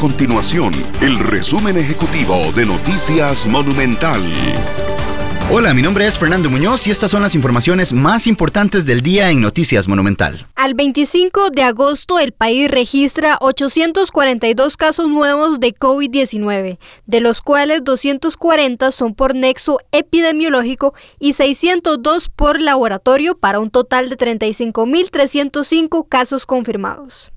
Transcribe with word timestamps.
continuación 0.00 0.72
el 1.02 1.18
resumen 1.18 1.76
ejecutivo 1.76 2.34
de 2.56 2.64
Noticias 2.64 3.46
Monumental. 3.46 4.22
Hola, 5.50 5.74
mi 5.74 5.82
nombre 5.82 6.06
es 6.06 6.18
Fernando 6.18 6.48
Muñoz 6.48 6.86
y 6.86 6.90
estas 6.90 7.10
son 7.10 7.20
las 7.20 7.34
informaciones 7.34 7.92
más 7.92 8.26
importantes 8.26 8.86
del 8.86 9.02
día 9.02 9.30
en 9.30 9.42
Noticias 9.42 9.88
Monumental. 9.88 10.46
Al 10.54 10.72
25 10.72 11.50
de 11.50 11.64
agosto 11.64 12.18
el 12.18 12.32
país 12.32 12.70
registra 12.70 13.36
842 13.42 14.78
casos 14.78 15.06
nuevos 15.08 15.60
de 15.60 15.74
COVID-19, 15.74 16.78
de 17.04 17.20
los 17.20 17.42
cuales 17.42 17.84
240 17.84 18.92
son 18.92 19.14
por 19.14 19.34
nexo 19.34 19.80
epidemiológico 19.92 20.94
y 21.18 21.34
602 21.34 22.30
por 22.30 22.58
laboratorio 22.62 23.36
para 23.36 23.60
un 23.60 23.70
total 23.70 24.08
de 24.08 24.16
35.305 24.16 26.08
casos 26.08 26.46
confirmados. 26.46 27.32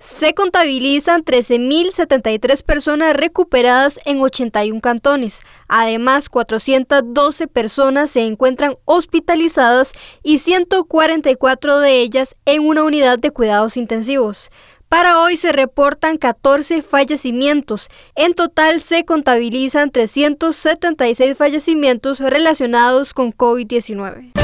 Se 0.00 0.32
contabilizan 0.32 1.24
13.073 1.24 2.62
personas 2.62 3.14
recuperadas 3.14 3.98
en 4.04 4.20
81 4.20 4.80
cantones. 4.80 5.42
Además, 5.66 6.28
412 6.28 7.48
personas 7.48 8.10
se 8.12 8.20
encuentran 8.20 8.76
hospitalizadas 8.84 9.92
y 10.22 10.38
144 10.38 11.80
de 11.80 12.00
ellas 12.00 12.36
en 12.44 12.66
una 12.66 12.84
unidad 12.84 13.18
de 13.18 13.32
cuidados 13.32 13.76
intensivos. 13.76 14.50
Para 14.88 15.20
hoy 15.20 15.36
se 15.36 15.50
reportan 15.50 16.16
14 16.16 16.80
fallecimientos. 16.82 17.88
En 18.14 18.34
total 18.34 18.80
se 18.80 19.04
contabilizan 19.04 19.90
376 19.90 21.36
fallecimientos 21.36 22.20
relacionados 22.20 23.12
con 23.12 23.32
COVID-19. 23.32 24.37